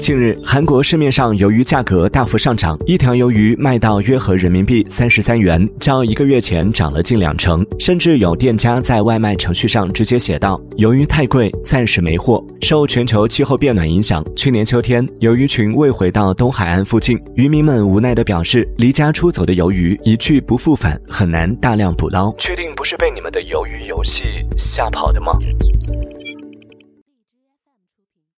[0.00, 7.66] 近日，韩国市面上鱿鱼价格大幅上涨，一条鱿鱼卖到约合人民币三十三元，较一个月前涨了近两成。
[7.78, 22.32] 甚至有店家在外卖程序上直接写道：“鱿鱼太贵，暂时没货。”受全球气候变暖影响，去年秋天鱿鱼群未回到东海岸附近，渔民们无奈地表示，离家出走的鱿鱼一去不复返，很难大量捕捞。
[22.38, 24.24] 确定不是被你们的鱿鱼游戏
[24.56, 25.32] 吓跑的吗？